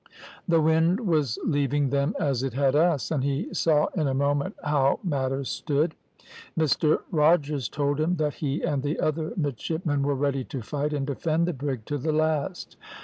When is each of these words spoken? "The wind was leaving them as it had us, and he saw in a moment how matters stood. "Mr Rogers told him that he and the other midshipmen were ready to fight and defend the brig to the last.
"The 0.47 0.59
wind 0.59 1.01
was 1.01 1.37
leaving 1.45 1.91
them 1.91 2.15
as 2.19 2.41
it 2.41 2.53
had 2.53 2.75
us, 2.75 3.11
and 3.11 3.23
he 3.23 3.53
saw 3.53 3.85
in 3.95 4.07
a 4.07 4.15
moment 4.15 4.55
how 4.63 4.99
matters 5.03 5.49
stood. 5.49 5.93
"Mr 6.57 7.01
Rogers 7.11 7.69
told 7.69 7.99
him 8.01 8.15
that 8.15 8.33
he 8.41 8.63
and 8.63 8.81
the 8.81 8.99
other 8.99 9.31
midshipmen 9.37 10.01
were 10.01 10.15
ready 10.15 10.43
to 10.45 10.63
fight 10.63 10.91
and 10.91 11.05
defend 11.05 11.47
the 11.47 11.53
brig 11.53 11.85
to 11.85 11.99
the 11.99 12.11
last. 12.13 12.77